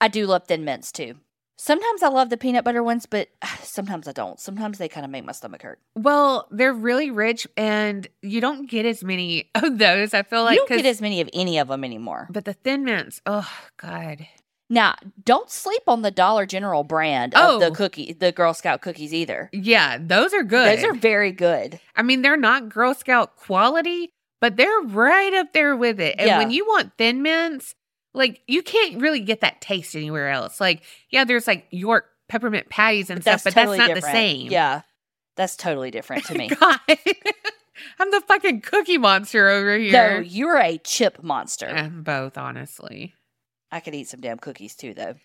[0.00, 1.16] I do love thin mints too.
[1.56, 4.40] Sometimes I love the peanut butter ones, but ah, sometimes I don't.
[4.40, 5.78] Sometimes they kind of make my stomach hurt.
[5.94, 10.14] Well, they're really rich and you don't get as many of those.
[10.14, 12.28] I feel like you don't get as many of any of them anymore.
[12.30, 14.26] but the thin mints, oh god.
[14.70, 17.60] Now, don't sleep on the Dollar General brand of Oh.
[17.60, 19.50] the cookie, the Girl Scout cookies either.
[19.52, 20.78] Yeah, those are good.
[20.78, 21.78] Those are very good.
[21.94, 26.16] I mean, they're not Girl Scout quality, but they're right up there with it.
[26.18, 26.38] And Yeah.
[26.38, 27.74] when you want thin mints,
[28.14, 30.60] like you can't really get that taste anywhere else.
[30.60, 34.14] Like, yeah, there's like York peppermint patties and stuff, but totally that's not different.
[34.14, 34.50] the same.
[34.50, 34.82] Yeah,
[35.36, 36.50] that's totally different to me.
[37.98, 39.92] I'm the fucking cookie monster over here.
[39.92, 41.66] no, you're a chip monster.
[41.66, 43.14] I'm both, honestly.
[43.72, 45.16] I could eat some damn cookies too, though.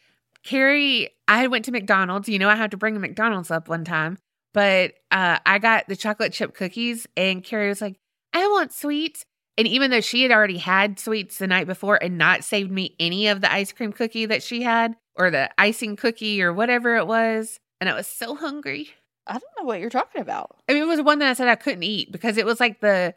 [0.43, 2.28] Carrie, I went to McDonald's.
[2.28, 4.17] You know, I had to bring a McDonald's up one time,
[4.54, 7.99] but uh, I got the chocolate chip cookies, and Carrie was like,
[8.34, 9.25] I want sweets.
[9.59, 12.95] And even though she had already had sweets the night before and not saved me
[12.97, 16.95] any of the ice cream cookie that she had, or the icing cookie, or whatever
[16.95, 18.91] it was, and I was so hungry.
[19.27, 20.55] I don't know what you're talking about.
[20.69, 22.79] I mean, it was one that I said I couldn't eat because it was like
[22.79, 23.15] the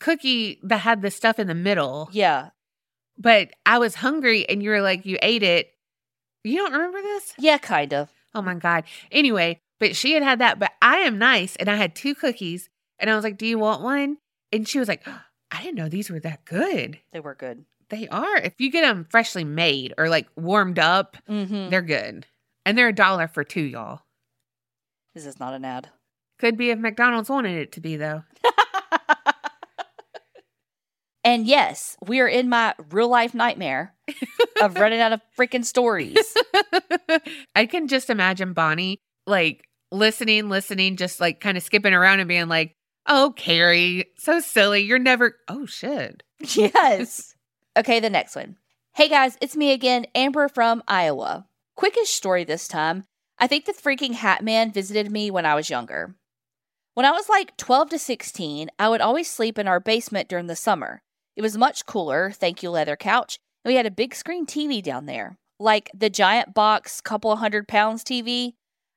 [0.00, 2.08] cookie that had the stuff in the middle.
[2.10, 2.48] Yeah,
[3.16, 5.70] But I was hungry, and you were like, you ate it.
[6.42, 7.34] You don't remember this?
[7.38, 8.10] yeah, kind of.
[8.34, 8.82] Oh my God.
[9.12, 11.54] Anyway, but she had had that, but I am nice.
[11.54, 12.68] And I had two cookies.
[12.98, 14.18] And I was like, Do you want one?
[14.52, 15.06] And she was like,
[15.54, 16.98] I didn't know these were that good.
[17.12, 17.64] They were good.
[17.90, 18.36] They are.
[18.38, 21.68] If you get them freshly made or like warmed up, Mm-hmm.
[21.70, 22.26] they're good.
[22.66, 24.00] And they're a dollar for two, y'all.
[25.14, 25.90] This is not an ad.
[26.40, 28.24] Could be if McDonald's wanted it to be, though.
[31.24, 33.94] and yes, we are in my real life nightmare
[34.60, 36.36] of running out of freaking stories.
[37.54, 42.28] I can just imagine Bonnie like listening, listening, just like kind of skipping around and
[42.28, 42.74] being like,
[43.06, 44.80] Oh, Carrie, so silly.
[44.82, 46.22] You're never, oh shit.
[46.40, 47.34] yes.
[47.76, 48.56] Okay, the next one.
[48.92, 51.46] Hey guys, it's me again, Amber from Iowa.
[51.76, 53.04] Quickish story this time.
[53.38, 56.14] I think the freaking Hat Man visited me when I was younger.
[56.94, 60.46] When I was like 12 to 16, I would always sleep in our basement during
[60.46, 61.02] the summer.
[61.34, 64.80] It was much cooler, thank you, leather couch, and we had a big screen TV
[64.80, 68.54] down there, like the giant box, couple hundred pounds TV.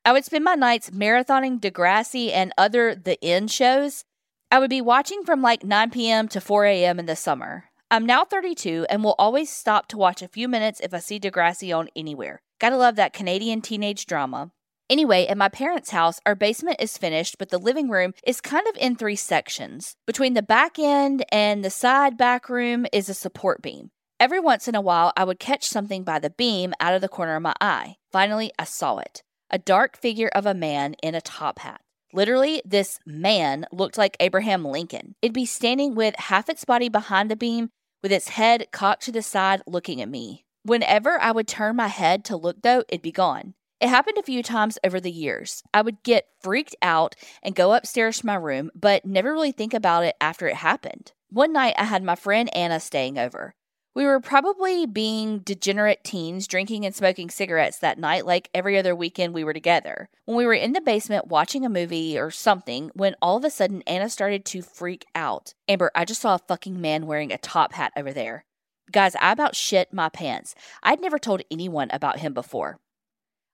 [0.08, 4.06] I would spend my nights marathoning Degrassi and other The N shows.
[4.50, 6.28] I would be watching from like 9 p.m.
[6.28, 6.98] to 4 a.m.
[6.98, 7.64] in the summer.
[7.90, 11.20] I'm now 32 and will always stop to watch a few minutes if I see
[11.20, 12.40] Degrassi on anywhere.
[12.58, 14.50] Gotta love that Canadian teenage drama.
[14.88, 18.66] Anyway, at my parents' house, our basement is finished, but the living room is kind
[18.66, 19.94] of in three sections.
[20.06, 23.90] Between the back end and the side back room is a support beam.
[24.18, 27.10] Every once in a while, I would catch something by the beam out of the
[27.10, 27.96] corner of my eye.
[28.10, 31.80] Finally, I saw it a dark figure of a man in a top hat.
[32.12, 35.14] Literally, this man looked like Abraham Lincoln.
[35.20, 37.70] It'd be standing with half its body behind the beam,
[38.02, 40.44] with its head cocked to the side, looking at me.
[40.62, 43.54] Whenever I would turn my head to look, though, it'd be gone.
[43.80, 45.62] It happened a few times over the years.
[45.72, 49.72] I would get freaked out and go upstairs to my room, but never really think
[49.72, 51.12] about it after it happened.
[51.30, 53.54] One night, I had my friend Anna staying over.
[53.94, 58.94] We were probably being degenerate teens drinking and smoking cigarettes that night, like every other
[58.94, 60.08] weekend we were together.
[60.24, 63.50] When we were in the basement watching a movie or something, when all of a
[63.50, 65.54] sudden Anna started to freak out.
[65.66, 68.44] Amber, I just saw a fucking man wearing a top hat over there.
[68.92, 70.54] Guys, I about shit my pants.
[70.82, 72.78] I'd never told anyone about him before.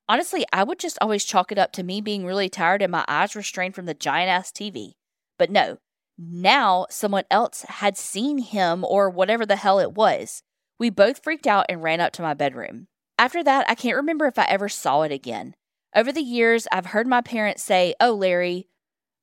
[0.08, 3.04] Honestly, I would just always chalk it up to me being really tired and my
[3.08, 4.92] eyes strained from the giant ass TV.
[5.38, 5.78] But no,
[6.18, 10.42] now someone else had seen him or whatever the hell it was.
[10.78, 12.88] We both freaked out and ran up to my bedroom.
[13.18, 15.54] After that, I can't remember if I ever saw it again.
[15.94, 18.68] Over the years, I've heard my parents say, Oh, Larry,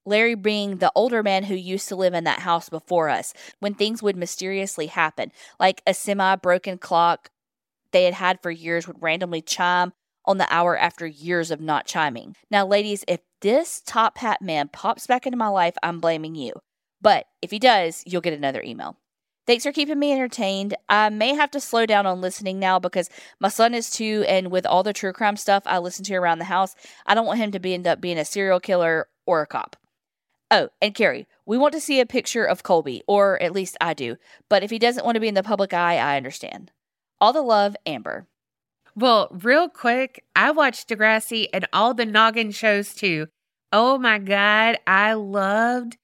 [0.06, 3.74] Larry being the older man who used to live in that house before us, when
[3.74, 7.30] things would mysteriously happen, like a semi broken clock
[7.92, 9.94] they had had for years would randomly chime
[10.26, 12.36] on the hour after years of not chiming.
[12.50, 16.54] Now, ladies, if this top hat man pops back into my life, I'm blaming you.
[17.02, 18.98] But if he does, you'll get another email.
[19.48, 20.76] Thanks for keeping me entertained.
[20.88, 23.10] I may have to slow down on listening now because
[23.40, 26.40] my son is two, and with all the true crime stuff I listen to around
[26.40, 26.76] the house,
[27.08, 29.76] I don't want him to be end up being a serial killer or a cop.
[30.52, 33.94] Oh, and Carrie, we want to see a picture of Colby, or at least I
[33.94, 34.18] do.
[34.48, 36.72] But if he doesn't want to be in the public eye, I understand.
[37.20, 38.28] All the love, Amber.
[38.94, 43.28] Well, real quick, I watched Degrassi and all the Noggin shows too.
[43.72, 44.78] Oh my God.
[44.86, 45.98] I loved,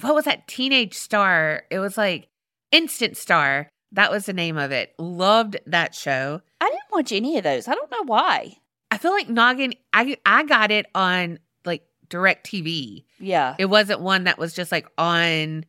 [0.00, 1.64] what was that teenage star?
[1.70, 2.28] It was like
[2.70, 3.68] Instant Star.
[3.92, 4.94] That was the name of it.
[4.98, 6.40] Loved that show.
[6.60, 7.68] I didn't watch any of those.
[7.68, 8.56] I don't know why.
[8.90, 13.04] I feel like Noggin, I, I got it on like DirecTV.
[13.20, 13.54] Yeah.
[13.58, 15.66] It wasn't one that was just like on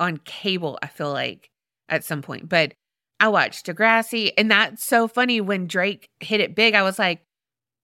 [0.00, 1.50] on cable, I feel like
[1.88, 2.48] at some point.
[2.48, 2.72] But
[3.20, 5.40] I watched Degrassi, and that's so funny.
[5.40, 7.22] When Drake hit it big, I was like,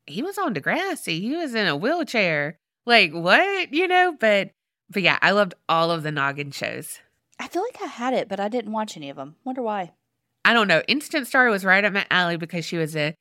[0.07, 1.21] he was on Degrassi.
[1.21, 2.57] He was in a wheelchair.
[2.87, 4.17] Like what, you know?
[4.19, 4.51] But
[4.91, 7.01] but yeah, I loved all of the Noggin shows.
[7.39, 9.37] I feel like I had it, but I didn't watch any of them.
[9.45, 9.93] Wonder why.
[10.45, 10.83] I don't know.
[10.87, 13.15] Instant Star was right up my alley because she was a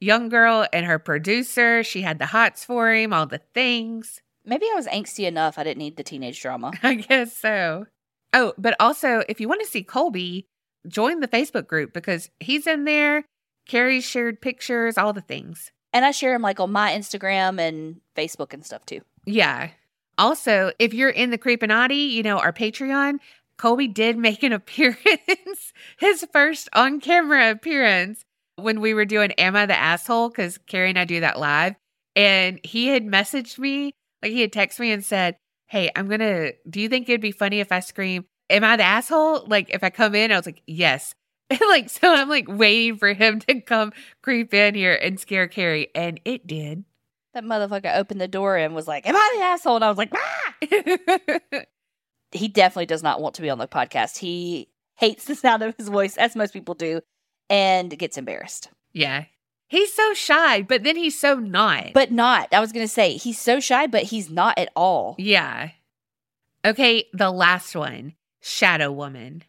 [0.00, 1.82] young girl and her producer.
[1.82, 4.20] She had the hots for him, all the things.
[4.44, 5.58] Maybe I was angsty enough.
[5.58, 6.72] I didn't need the teenage drama.
[6.82, 7.86] I guess so.
[8.32, 10.46] Oh, but also, if you want to see Colby,
[10.88, 13.24] join the Facebook group because he's in there.
[13.68, 15.70] Carrie shared pictures, all the things.
[15.92, 19.02] And I share them like on my Instagram and Facebook and stuff too.
[19.24, 19.70] Yeah.
[20.18, 23.18] Also, if you're in the Creepinati, you know, our Patreon,
[23.56, 28.24] Colby did make an appearance, his first on camera appearance
[28.56, 30.28] when we were doing Am I the Asshole?
[30.28, 31.74] Because Carrie and I do that live.
[32.14, 36.20] And he had messaged me, like he had texted me and said, Hey, I'm going
[36.20, 39.46] to, do you think it'd be funny if I scream, Am I the asshole?
[39.46, 41.14] Like if I come in, I was like, Yes.
[41.50, 45.48] And like, so I'm like waiting for him to come creep in here and scare
[45.48, 45.88] Carrie.
[45.94, 46.84] And it did.
[47.34, 49.76] That motherfucker opened the door and was like, Am I the asshole?
[49.76, 51.60] And I was like, ah!
[52.32, 54.18] he definitely does not want to be on the podcast.
[54.18, 57.00] He hates the sound of his voice, as most people do,
[57.48, 58.68] and gets embarrassed.
[58.92, 59.24] Yeah.
[59.68, 61.94] He's so shy, but then he's so not.
[61.94, 62.48] But not.
[62.52, 65.16] I was going to say, he's so shy, but he's not at all.
[65.18, 65.70] Yeah.
[66.64, 69.44] Okay, the last one Shadow Woman.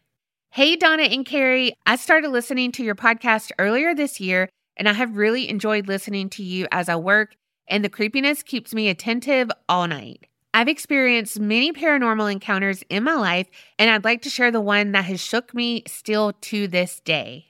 [0.51, 1.73] Hey, Donna and Carrie.
[1.85, 6.29] I started listening to your podcast earlier this year, and I have really enjoyed listening
[6.31, 7.35] to you as I work,
[7.67, 10.27] and the creepiness keeps me attentive all night.
[10.53, 13.47] I've experienced many paranormal encounters in my life,
[13.79, 17.47] and I'd like to share the one that has shook me still to this day.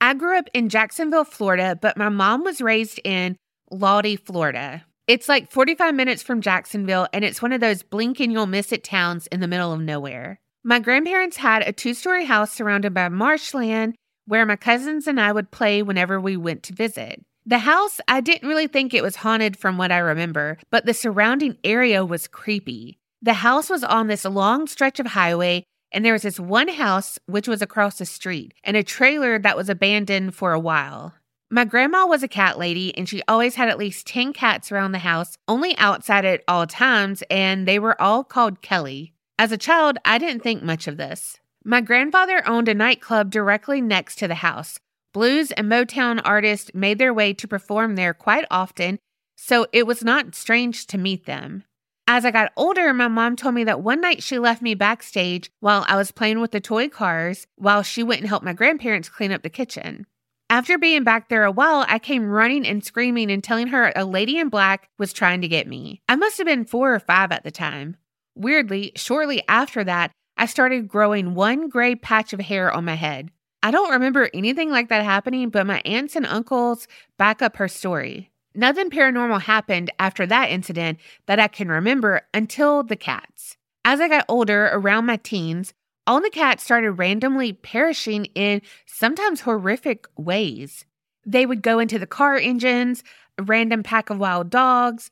[0.00, 3.36] I grew up in Jacksonville, Florida, but my mom was raised in
[3.70, 4.84] Lawtey, Florida.
[5.06, 8.72] It's like 45 minutes from Jacksonville, and it's one of those blink and you'll miss
[8.72, 10.40] it towns in the middle of nowhere.
[10.64, 15.32] My grandparents had a two story house surrounded by marshland where my cousins and I
[15.32, 17.20] would play whenever we went to visit.
[17.46, 20.94] The house, I didn't really think it was haunted from what I remember, but the
[20.94, 22.98] surrounding area was creepy.
[23.22, 27.18] The house was on this long stretch of highway, and there was this one house
[27.26, 31.14] which was across the street, and a trailer that was abandoned for a while.
[31.50, 34.92] My grandma was a cat lady, and she always had at least 10 cats around
[34.92, 39.14] the house, only outside at all times, and they were all called Kelly.
[39.38, 41.38] As a child, I didn't think much of this.
[41.64, 44.78] My grandfather owned a nightclub directly next to the house,
[45.12, 48.98] Blues and Motown artists made their way to perform there quite often,
[49.36, 51.64] so it was not strange to meet them.
[52.06, 55.50] As I got older, my mom told me that one night she left me backstage
[55.60, 59.08] while I was playing with the toy cars while she went and helped my grandparents
[59.08, 60.06] clean up the kitchen.
[60.48, 64.04] After being back there a while, I came running and screaming and telling her a
[64.04, 66.02] lady in black was trying to get me.
[66.08, 67.96] I must have been four or five at the time.
[68.34, 73.30] Weirdly, shortly after that, I started growing one gray patch of hair on my head.
[73.62, 77.68] I don't remember anything like that happening, but my aunts and uncles back up her
[77.68, 78.30] story.
[78.54, 83.56] Nothing paranormal happened after that incident that I can remember until the cats.
[83.84, 85.72] As I got older, around my teens,
[86.06, 90.84] all the cats started randomly perishing in sometimes horrific ways.
[91.24, 93.04] They would go into the car engines,
[93.38, 95.10] a random pack of wild dogs,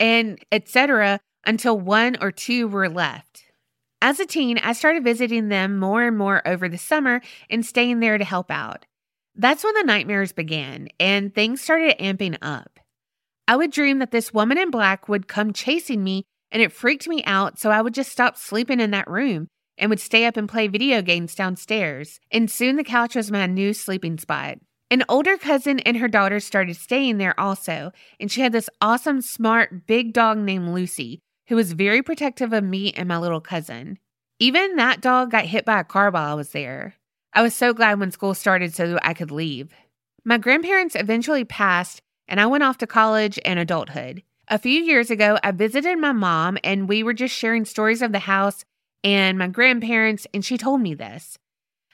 [0.00, 1.20] and etc.
[1.44, 3.44] until one or two were left.
[4.04, 8.00] As a teen, I started visiting them more and more over the summer and staying
[8.00, 8.84] there to help out.
[9.36, 12.80] That's when the nightmares began and things started amping up.
[13.46, 17.06] I would dream that this woman in black would come chasing me and it freaked
[17.06, 19.46] me out, so I would just stop sleeping in that room
[19.78, 22.18] and would stay up and play video games downstairs.
[22.32, 24.58] And soon the couch was my new sleeping spot.
[24.90, 29.20] An older cousin and her daughter started staying there also, and she had this awesome,
[29.20, 31.20] smart, big dog named Lucy
[31.52, 33.98] who was very protective of me and my little cousin.
[34.38, 36.94] Even that dog got hit by a car while I was there.
[37.34, 39.74] I was so glad when school started so I could leave.
[40.24, 44.22] My grandparents eventually passed, and I went off to college and adulthood.
[44.48, 48.12] A few years ago, I visited my mom, and we were just sharing stories of
[48.12, 48.64] the house
[49.04, 51.36] and my grandparents, and she told me this.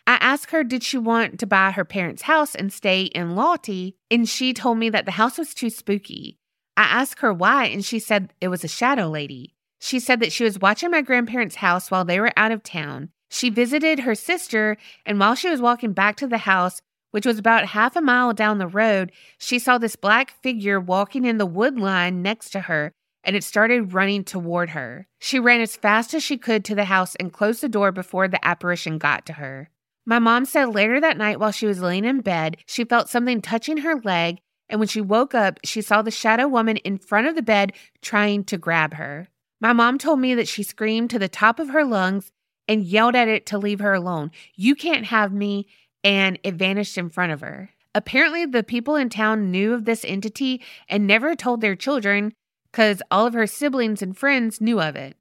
[0.06, 3.94] I asked her, did she want to buy her parents' house and stay in Lawtey?
[4.08, 6.37] And she told me that the house was too spooky.
[6.78, 9.56] I asked her why, and she said it was a shadow lady.
[9.80, 13.08] She said that she was watching my grandparents' house while they were out of town.
[13.28, 17.36] She visited her sister, and while she was walking back to the house, which was
[17.36, 21.46] about half a mile down the road, she saw this black figure walking in the
[21.46, 22.92] wood line next to her,
[23.24, 25.08] and it started running toward her.
[25.18, 28.28] She ran as fast as she could to the house and closed the door before
[28.28, 29.68] the apparition got to her.
[30.06, 33.42] My mom said later that night while she was laying in bed, she felt something
[33.42, 37.26] touching her leg and when she woke up, she saw the shadow woman in front
[37.26, 39.28] of the bed trying to grab her.
[39.60, 42.30] My mom told me that she screamed to the top of her lungs
[42.68, 44.30] and yelled at it to leave her alone.
[44.54, 45.66] You can't have me,
[46.04, 47.70] and it vanished in front of her.
[47.94, 52.32] Apparently, the people in town knew of this entity and never told their children
[52.70, 55.16] because all of her siblings and friends knew of it.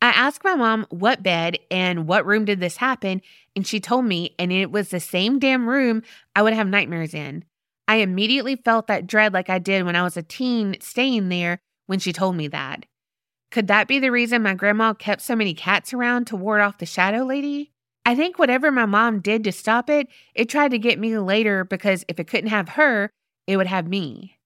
[0.00, 3.22] I asked my mom what bed and what room did this happen,
[3.56, 6.02] and she told me, and it was the same damn room
[6.36, 7.44] I would have nightmares in.
[7.92, 11.58] I immediately felt that dread like I did when I was a teen staying there
[11.88, 12.86] when she told me that.
[13.50, 16.78] Could that be the reason my grandma kept so many cats around to ward off
[16.78, 17.70] the shadow lady?
[18.06, 21.64] I think whatever my mom did to stop it, it tried to get me later
[21.64, 23.10] because if it couldn't have her,
[23.46, 24.38] it would have me.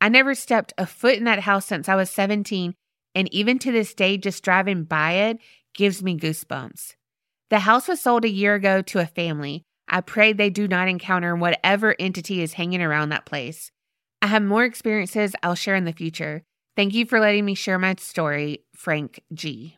[0.00, 2.74] I never stepped a foot in that house since I was 17
[3.16, 5.38] and even to this day, just driving by it
[5.74, 6.94] gives me goosebumps.
[7.50, 9.64] The house was sold a year ago to a family.
[9.88, 13.70] I pray they do not encounter whatever entity is hanging around that place.
[14.22, 16.44] I have more experiences I'll share in the future.
[16.76, 19.76] Thank you for letting me share my story, Frank G.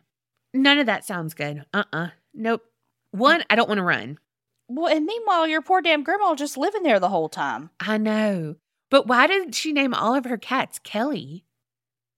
[0.53, 1.65] None of that sounds good.
[1.73, 2.05] Uh uh-uh.
[2.05, 2.63] uh Nope.
[3.11, 4.19] One, I don't want to run.
[4.67, 7.69] Well, and meanwhile, your poor damn grandma just living there the whole time.
[7.79, 8.55] I know.
[8.89, 11.45] But why did she name all of her cats Kelly?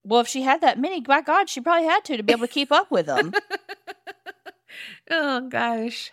[0.03, 2.47] Well, if she had that many, by God, she probably had to to be able
[2.47, 3.33] to keep up with them.
[5.11, 6.11] oh gosh.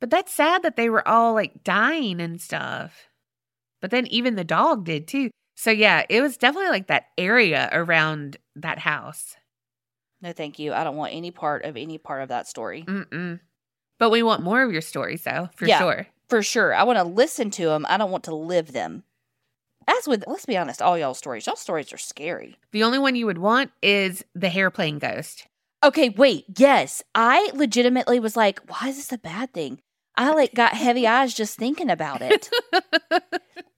[0.00, 3.08] But that's sad that they were all like dying and stuff.
[3.80, 5.30] But then even the dog did too.
[5.56, 9.36] So yeah, it was definitely like that area around that house.
[10.20, 10.72] No, thank you.
[10.72, 12.84] I don't want any part of any part of that story.
[12.86, 13.40] Mm-mm.
[13.98, 16.06] But we want more of your stories, though, for yeah, sure.
[16.28, 16.74] For sure.
[16.74, 17.86] I want to listen to them.
[17.88, 19.04] I don't want to live them.
[19.88, 22.56] As with, let's be honest, all y'all stories, y'all stories are scary.
[22.72, 25.46] The only one you would want is the hair hairplane ghost.
[25.84, 26.46] Okay, wait.
[26.58, 29.80] Yes, I legitimately was like, why is this a bad thing?
[30.16, 32.50] I like got heavy eyes just thinking about it.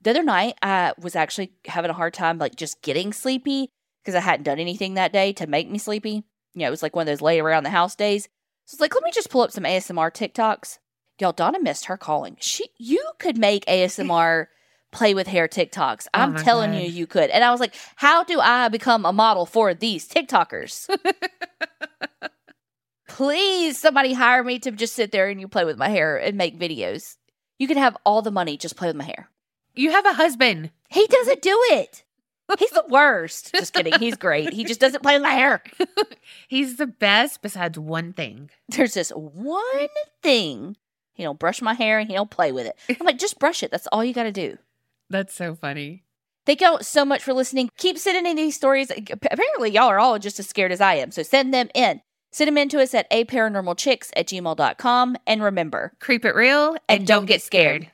[0.03, 3.70] the other night, I was actually having a hard time like just getting sleepy
[4.03, 6.24] because I hadn't done anything that day to make me sleepy.
[6.55, 8.28] You know, it was like one of those lay around the house days.
[8.64, 10.78] So it's like, let me just pull up some ASMR TikToks.
[11.20, 12.36] Y'all, Donna missed her calling.
[12.41, 14.47] She, you could make ASMR
[14.93, 16.07] play with hair TikToks.
[16.07, 16.82] Oh I'm telling God.
[16.82, 17.30] you, you could.
[17.30, 20.89] And I was like, how do I become a model for these TikTokers?
[23.19, 26.37] Please, somebody hire me to just sit there and you play with my hair and
[26.37, 27.16] make videos.
[27.59, 29.29] You can have all the money, just play with my hair.
[29.75, 30.71] You have a husband.
[30.89, 32.05] He doesn't do it.
[32.61, 33.53] He's the worst.
[33.57, 33.99] just kidding.
[33.99, 34.53] He's great.
[34.53, 35.64] He just doesn't play with my hair.
[36.49, 38.51] He's the best besides one thing.
[38.69, 39.89] There's this one
[40.23, 40.77] thing.
[41.12, 42.79] He don't brush my hair and he don't play with it.
[43.01, 43.73] I'm like, just brush it.
[43.73, 44.59] That's all you got to do.
[45.11, 46.05] That's so funny.
[46.47, 47.69] Thank y'all so much for listening.
[47.79, 48.93] Keep sending in these stories.
[48.93, 51.11] Apparently, y'all are all just as scared as I am.
[51.11, 52.01] So send them in.
[52.31, 55.16] Send them in to us at aparanormalchicks at gmail.com.
[55.26, 57.83] And remember, creep it real and, and don't, don't, get scared.
[57.83, 57.87] scared.